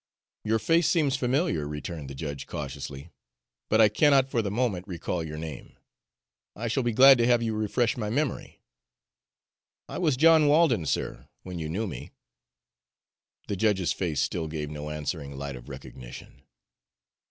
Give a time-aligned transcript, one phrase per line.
[0.43, 3.11] "Your face seems familiar," returned the judge cautiously,
[3.69, 5.77] "but I cannot for the moment recall your name.
[6.55, 8.61] I shall be glad to have you refresh my memory."
[9.87, 12.09] "I was John Walden, sir, when you knew me."
[13.47, 16.41] The judge's face still gave no answering light of recognition.